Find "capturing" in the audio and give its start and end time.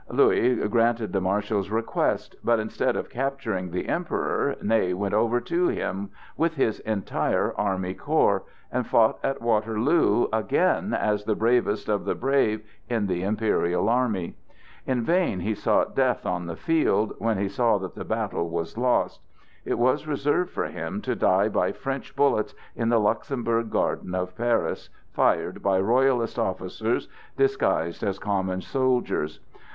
3.11-3.69